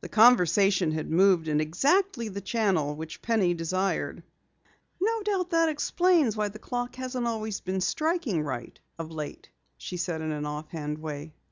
The 0.00 0.08
conversation 0.08 0.90
had 0.90 1.08
moved 1.12 1.46
in 1.46 1.60
exactly 1.60 2.26
the 2.26 2.40
channel 2.40 2.96
which 2.96 3.22
Penny 3.22 3.54
desired. 3.54 4.24
"No 5.00 5.22
doubt 5.22 5.50
that 5.50 5.68
explains 5.68 6.36
why 6.36 6.48
the 6.48 6.58
clock 6.58 6.96
hasn't 6.96 7.28
always 7.28 7.60
been 7.60 7.80
striking 7.80 8.42
right 8.42 8.76
of 8.98 9.12
late," 9.12 9.50
she 9.78 9.96
said 9.96 10.20
in 10.22 10.32
an 10.32 10.44
offhand 10.44 10.98
way. 10.98 11.34